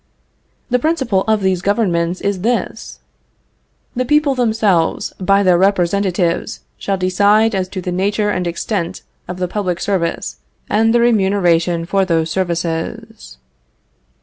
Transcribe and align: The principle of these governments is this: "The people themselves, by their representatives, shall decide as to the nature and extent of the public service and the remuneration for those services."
The 0.71 0.79
principle 0.79 1.23
of 1.27 1.41
these 1.43 1.61
governments 1.61 2.21
is 2.21 2.41
this: 2.41 3.01
"The 3.95 4.03
people 4.03 4.33
themselves, 4.33 5.13
by 5.19 5.43
their 5.43 5.59
representatives, 5.59 6.61
shall 6.79 6.97
decide 6.97 7.53
as 7.53 7.67
to 7.69 7.81
the 7.81 7.91
nature 7.91 8.31
and 8.31 8.47
extent 8.47 9.03
of 9.27 9.37
the 9.37 9.47
public 9.47 9.79
service 9.79 10.37
and 10.67 10.91
the 10.91 11.01
remuneration 11.01 11.85
for 11.85 12.03
those 12.03 12.31
services." 12.31 13.37